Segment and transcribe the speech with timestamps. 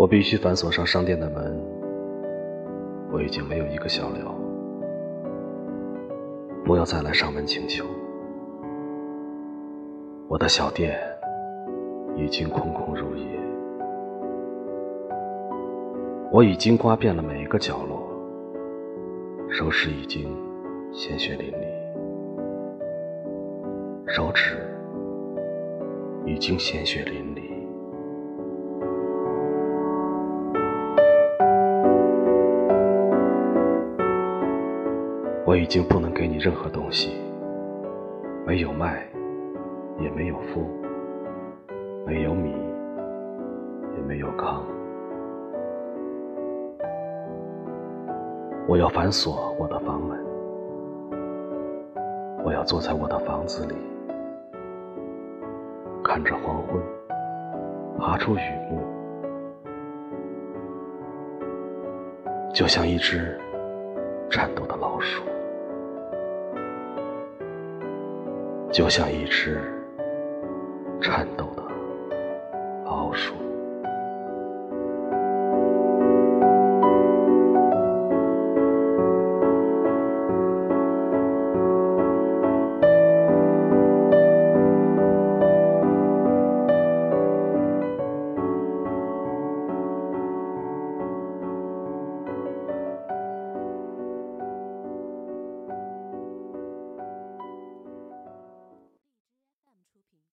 [0.00, 1.62] 我必须反锁上商店的门。
[3.12, 4.34] 我已经没有一个小料，
[6.64, 7.84] 不要再来上门请求。
[10.26, 10.98] 我的小店
[12.16, 13.26] 已经空空如也，
[16.32, 18.08] 我已经刮遍了每一个角落，
[19.50, 20.34] 手指已经
[20.94, 21.66] 鲜血淋漓，
[24.06, 24.56] 手指
[26.24, 27.49] 已经鲜血淋漓。
[35.50, 37.10] 我已经不能给你任何东西，
[38.46, 39.04] 没有麦，
[39.98, 40.64] 也没有麸，
[42.06, 42.54] 没有米，
[43.96, 44.62] 也没有糠。
[48.68, 50.24] 我要反锁我的房门，
[52.44, 53.74] 我要坐在我的房子里，
[56.04, 56.80] 看着黄昏
[57.98, 58.78] 爬出雨幕，
[62.54, 63.36] 就像一只
[64.30, 65.24] 颤抖的老鼠。
[68.72, 69.60] 就像一只
[71.00, 71.62] 颤抖的
[72.84, 73.39] 老鼠。